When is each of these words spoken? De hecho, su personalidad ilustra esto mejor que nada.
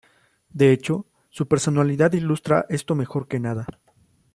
De 0.49 0.71
hecho, 0.71 1.05
su 1.29 1.47
personalidad 1.47 2.11
ilustra 2.13 2.65
esto 2.69 2.95
mejor 2.95 3.27
que 3.27 3.39
nada. 3.39 3.67